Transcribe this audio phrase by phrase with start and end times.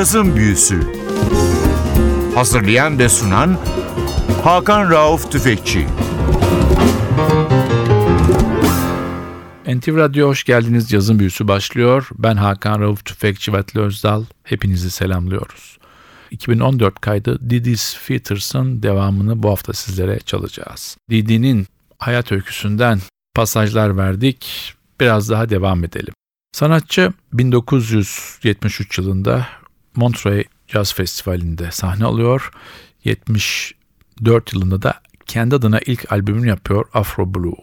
[0.00, 0.80] Cazın Büyüsü
[2.34, 3.58] Hazırlayan ve sunan
[4.44, 5.86] Hakan Rauf Tüfekçi
[9.66, 10.88] NTV Radyo hoş geldiniz.
[10.90, 12.08] Cazın Büyüsü başlıyor.
[12.18, 14.24] Ben Hakan Rauf Tüfekçi Vatli Özdal.
[14.42, 15.78] Hepinizi selamlıyoruz.
[16.30, 20.96] 2014 kaydı Didi's Feathers'ın devamını bu hafta sizlere çalacağız.
[21.10, 21.66] Didi'nin
[21.98, 23.00] hayat öyküsünden
[23.34, 24.72] pasajlar verdik.
[25.00, 26.14] Biraz daha devam edelim.
[26.52, 29.46] Sanatçı 1973 yılında
[29.96, 30.44] Monterey
[30.74, 32.50] Jazz Festivali'nde sahne alıyor.
[33.04, 34.94] 74 yılında da
[35.26, 37.56] kendi adına ilk albümünü yapıyor Afro Blue.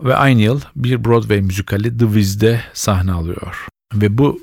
[0.00, 3.66] Ve aynı yıl bir Broadway müzikali The Wiz'de sahne alıyor.
[3.94, 4.40] Ve bu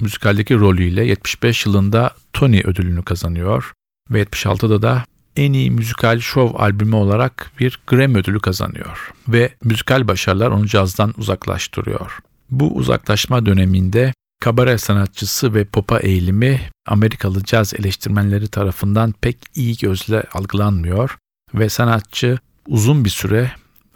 [0.00, 3.72] müzikaldeki rolüyle 75 yılında Tony ödülünü kazanıyor.
[4.10, 5.04] Ve 76'da da
[5.36, 9.12] en iyi müzikal şov albümü olarak bir Grammy ödülü kazanıyor.
[9.28, 12.18] Ve müzikal başarılar onu cazdan uzaklaştırıyor.
[12.50, 20.22] Bu uzaklaşma döneminde kabare sanatçısı ve popa eğilimi Amerikalı caz eleştirmenleri tarafından pek iyi gözle
[20.32, 21.18] algılanmıyor
[21.54, 23.52] ve sanatçı uzun bir süre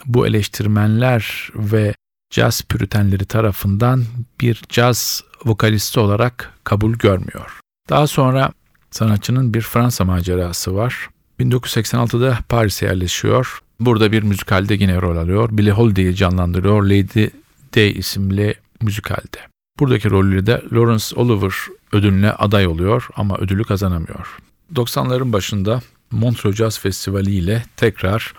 [0.07, 1.95] bu eleştirmenler ve
[2.31, 4.05] caz püritenleri tarafından
[4.41, 7.61] bir caz vokalisti olarak kabul görmüyor.
[7.91, 8.53] Daha sonra
[8.91, 11.09] sanatçının bir Fransa macerası var.
[11.41, 13.59] 1986'da Paris'e yerleşiyor.
[13.81, 15.49] Burada bir müzikalde yine rol alıyor.
[15.53, 17.29] Billie Holiday'i canlandırıyor Lady
[17.77, 19.47] Day isimli müzikalde.
[19.81, 21.53] Buradaki rolüyle de Lawrence Oliver
[21.93, 24.39] ödülüne aday oluyor ama ödülü kazanamıyor.
[24.75, 28.35] 90'ların başında Montreux Jazz Festivali ile tekrar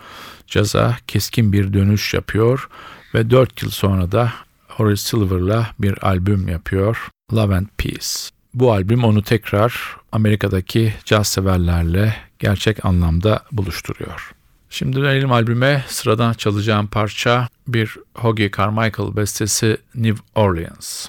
[0.48, 2.70] caza keskin bir dönüş yapıyor
[3.14, 4.34] ve 4 yıl sonra da
[4.68, 7.10] Horace Silver'la bir albüm yapıyor.
[7.34, 8.08] Love and Peace.
[8.54, 14.32] Bu albüm onu tekrar Amerika'daki caz severlerle gerçek anlamda buluşturuyor.
[14.70, 15.86] Şimdi dönelim albüme.
[15.88, 21.08] Sıradan çalacağım parça bir Hoagy Carmichael bestesi New Orleans.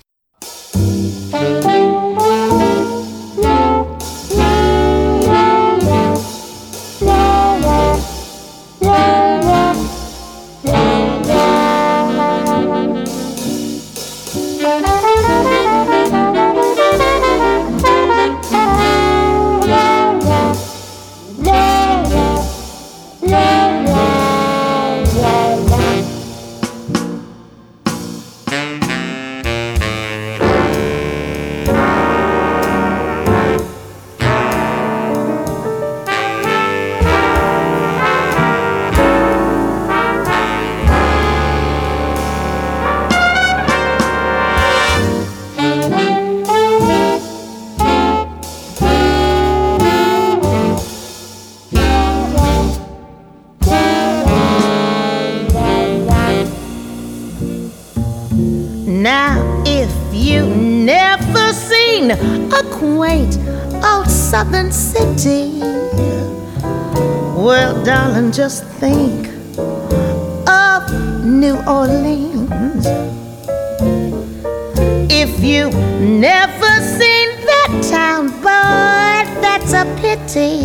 [0.49, 2.06] thank you
[68.27, 69.29] and just think
[70.49, 70.81] of
[71.25, 72.85] New Orleans.
[75.23, 80.57] If you have never seen that town, but that's a pity.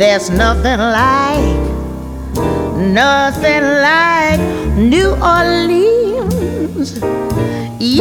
[0.00, 1.60] There's nothing like,
[3.02, 4.40] nothing like
[4.92, 6.88] New Orleans.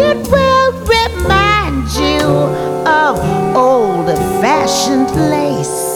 [0.07, 2.27] It will remind you
[3.01, 3.13] of
[3.67, 4.07] old
[4.41, 5.88] fashioned lace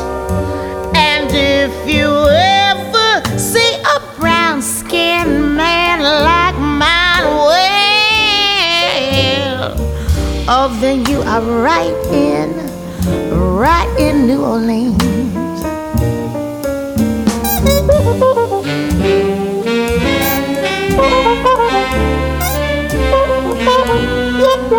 [0.94, 7.24] And if you ever see a brown skinned man like mine,
[9.72, 9.74] well,
[10.70, 12.50] oh, then you are right in,
[13.58, 15.48] right in New Orleans.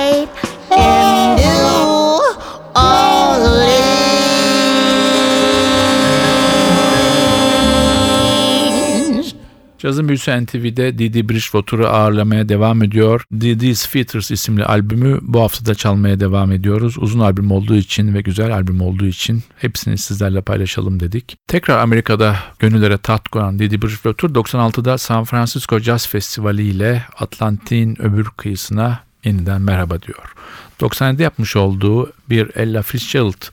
[9.84, 13.26] Cazın Büyüsü NTV'de Didi Bridgewater'ı ağırlamaya devam ediyor.
[13.42, 16.98] Didi's Features isimli albümü bu haftada çalmaya devam ediyoruz.
[16.98, 21.38] Uzun albüm olduğu için ve güzel albüm olduğu için hepsini sizlerle paylaşalım dedik.
[21.48, 28.26] Tekrar Amerika'da gönüllere taht kuran Didi Bridgewater 96'da San Francisco Jazz Festivali ile Atlantik'in öbür
[28.38, 30.34] kıyısına yeniden merhaba diyor.
[30.82, 33.44] 97'de yapmış olduğu bir Ella Fitzgerald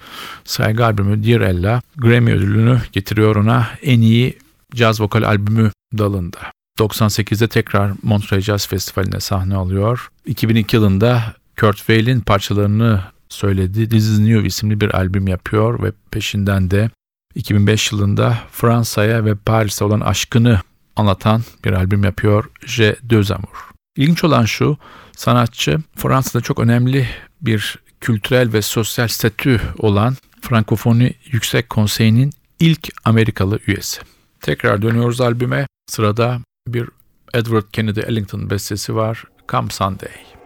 [0.45, 4.39] saygı albümü Dear Ella Grammy ödülünü getiriyor ona en iyi
[4.75, 6.39] caz vokal albümü dalında.
[6.79, 10.09] 98'de tekrar Monterey Jazz Festivali'ne sahne alıyor.
[10.27, 13.89] 2002 yılında Kurt Weill'in parçalarını söyledi.
[13.89, 16.91] This is New isimli bir albüm yapıyor ve peşinden de
[17.35, 20.61] 2005 yılında Fransa'ya ve Paris'e olan aşkını
[20.97, 22.97] anlatan bir albüm yapıyor J.
[23.11, 23.71] Dözamur.
[23.97, 24.77] İlginç olan şu,
[25.17, 27.09] sanatçı Fransa'da çok önemli
[27.43, 34.01] bir kültürel ve sosyal statü olan Frankofoni Yüksek Konseyi'nin ilk Amerikalı üyesi.
[34.41, 35.67] Tekrar dönüyoruz albüme.
[35.89, 36.89] Sırada bir
[37.35, 39.25] Edward Kennedy Ellington bestesi var.
[39.51, 40.40] Come Sunday.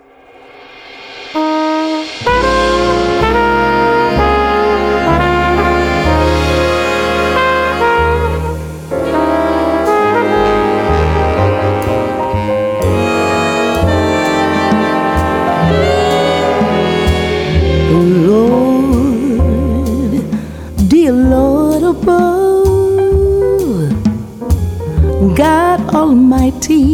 [26.04, 26.86] Almighty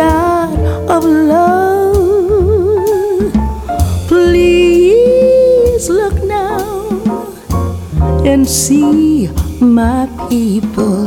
[0.00, 0.58] God
[0.94, 3.32] of love.
[4.08, 6.64] Please look now
[8.30, 9.28] and see
[9.76, 10.00] my
[10.32, 11.06] people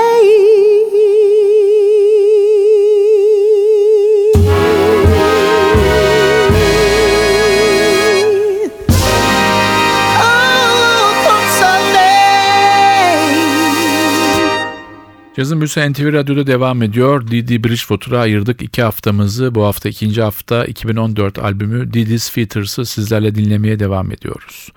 [15.36, 17.28] Cazın Büyüsü NTV Radyo'da devam ediyor.
[17.28, 19.56] Didi Bridgewater'a ayırdık iki haftamızı.
[19.56, 24.70] Bu hafta ikinci hafta 2014 albümü Didi's Features'ı sizlerle dinlemeye devam ediyoruz.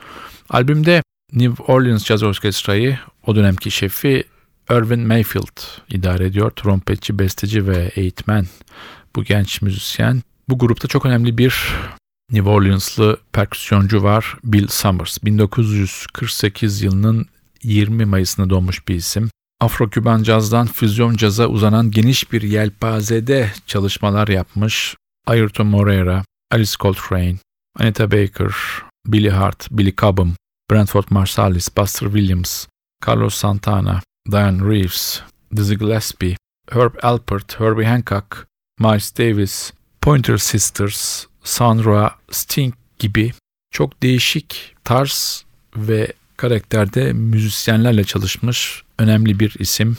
[0.51, 1.03] Albümde
[1.33, 4.25] New Orleans Caz Orkestra'yı o dönemki şefi
[4.71, 6.51] Irvin Mayfield idare ediyor.
[6.51, 8.47] Trompetçi, besteci ve eğitmen
[9.17, 10.23] bu genç müzisyen.
[10.49, 11.73] Bu grupta çok önemli bir
[12.33, 15.19] New Orleans'lı perküsyoncu var Bill Summers.
[15.25, 17.27] 1948 yılının
[17.63, 19.31] 20 Mayıs'ında doğmuş bir isim.
[19.61, 24.97] Afro-Küban cazdan füzyon caza uzanan geniş bir yelpazede çalışmalar yapmış.
[25.27, 27.37] Ayrton Moreira, Alice Coltrane,
[27.79, 28.51] Anita Baker,
[29.07, 30.33] Billy Hart, Billy Cobham,
[30.69, 32.67] Brentford Marsalis, Buster Williams,
[33.01, 35.23] Carlos Santana, Diane Reeves,
[35.55, 36.37] Dizzy Gillespie,
[36.73, 38.47] Herb Alpert, Herbie Hancock,
[38.81, 43.33] Miles Davis, Pointer Sisters, Sandra Sting gibi
[43.71, 45.45] çok değişik tarz
[45.77, 49.97] ve karakterde müzisyenlerle çalışmış önemli bir isim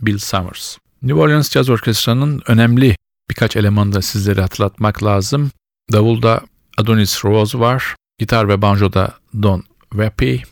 [0.00, 0.76] Bill Summers.
[1.02, 2.96] New Orleans Jazz Orkestrası'nın önemli
[3.30, 5.50] birkaç elemanı da sizlere hatırlatmak lazım.
[5.92, 6.40] Davulda
[6.78, 10.42] Adonis Rose var, gitar ve banjoda Don Wappi,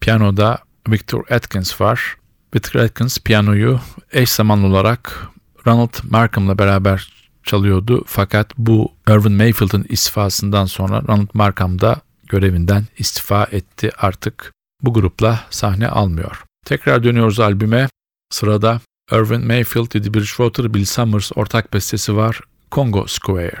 [0.00, 2.16] piyanoda Victor Atkins var.
[2.54, 3.80] Victor Atkins piyanoyu
[4.12, 5.26] eş zamanlı olarak
[5.66, 8.04] Ronald Markham'la beraber çalıyordu.
[8.06, 13.90] Fakat bu Irvin Mayfield'ın istifasından sonra Ronald Markham da görevinden istifa etti.
[13.98, 14.52] Artık
[14.82, 16.44] bu grupla sahne almıyor.
[16.66, 17.88] Tekrar dönüyoruz albüme.
[18.30, 18.80] Sırada
[19.12, 22.40] Irvin Mayfield, Eddie Bridgewater, Bill Summers ortak bestesi var.
[22.72, 23.54] Congo Square.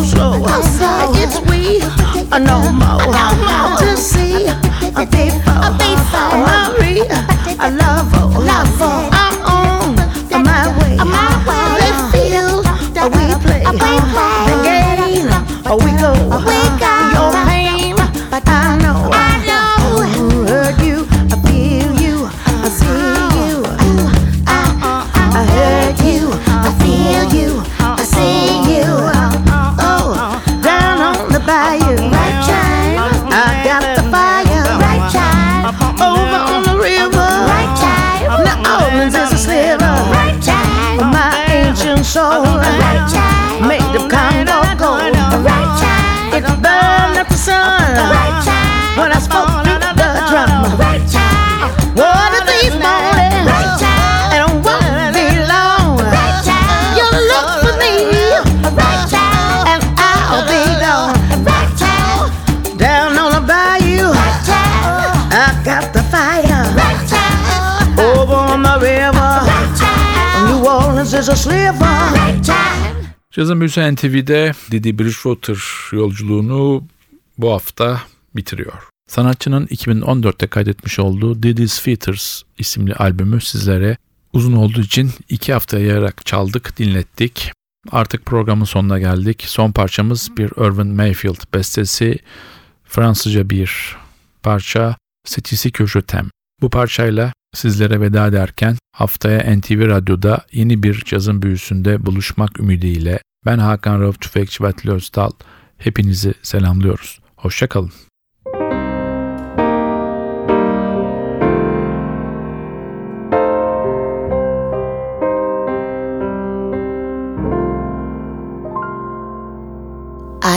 [0.00, 0.32] so slow.
[1.14, 1.80] It's we
[2.38, 7.02] no more to see a people, a Marie,
[7.58, 9.01] a lover.
[47.52, 48.44] sun.
[48.98, 50.50] When I spoke to the drum.
[51.98, 53.46] What a thief morning.
[54.32, 55.92] And I won't be long.
[56.98, 57.92] You look for me.
[59.72, 59.82] And
[60.32, 60.62] I'll be
[61.46, 61.46] gone.
[62.84, 64.08] Down on the bayou.
[65.44, 66.62] I got the fire.
[68.08, 69.32] Over on the river.
[70.46, 72.00] New Orleans is a sliver.
[73.30, 75.58] Cazın Büyüsü NTV'de Didi Bridgewater
[75.92, 76.82] yolculuğunu
[77.42, 78.00] bu hafta
[78.36, 78.72] bitiriyor.
[79.10, 83.96] Sanatçının 2014'te kaydetmiş olduğu Diddy's Features isimli albümü sizlere
[84.32, 87.52] uzun olduğu için iki hafta yayarak çaldık, dinlettik.
[87.92, 89.44] Artık programın sonuna geldik.
[89.46, 92.18] Son parçamız bir Irvin Mayfield bestesi.
[92.84, 93.96] Fransızca bir
[94.42, 94.96] parça
[95.74, 96.28] Köşü Tem".
[96.62, 103.58] Bu parçayla sizlere veda ederken haftaya NTV Radyo'da yeni bir cazın büyüsünde buluşmak ümidiyle ben
[103.58, 105.30] Hakan Rauf Tüfekçi ve Öztal
[105.78, 107.21] hepinizi selamlıyoruz.
[107.42, 107.90] Hoşçakalın.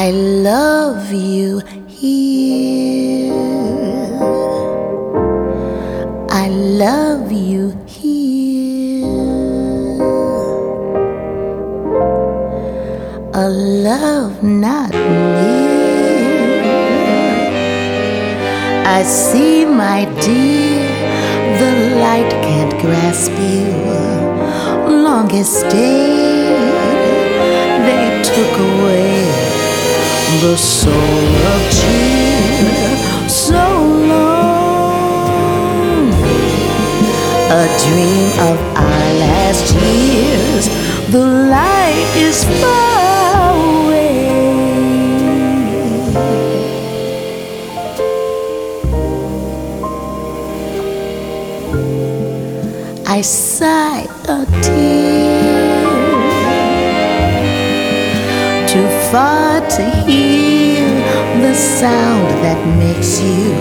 [0.06, 0.12] I
[0.44, 3.34] love you here.
[6.30, 9.12] I love you here.
[13.34, 15.15] A love not.
[18.88, 20.88] I see, my dear,
[21.58, 23.72] the light can't grasp you.
[25.08, 26.54] Longest day
[27.88, 29.26] they took away
[30.44, 32.90] the soul of cheer.
[33.28, 33.68] So
[34.14, 36.14] long,
[37.50, 40.66] a dream of our last years.
[41.10, 43.05] The light is far.
[53.18, 55.86] I sigh a tear.
[58.72, 60.86] Too far to hear
[61.42, 63.54] the sound that makes you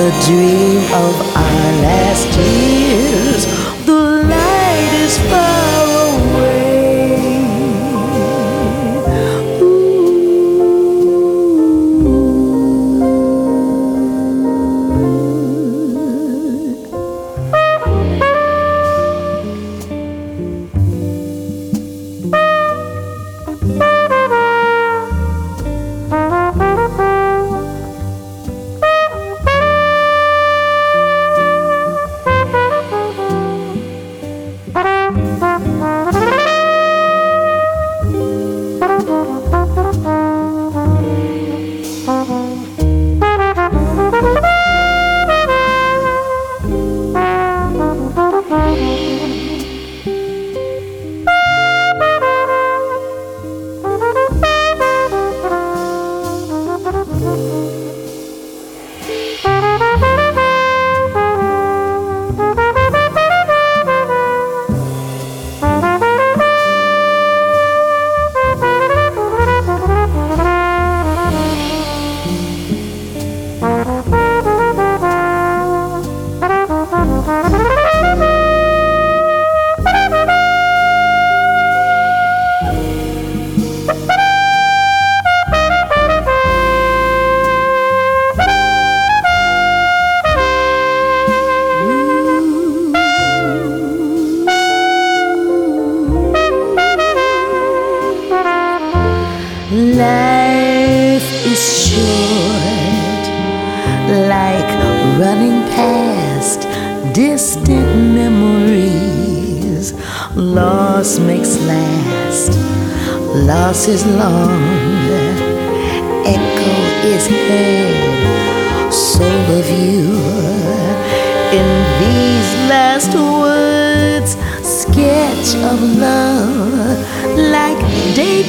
[0.00, 3.59] a dream of our last years
[5.28, 5.59] whisper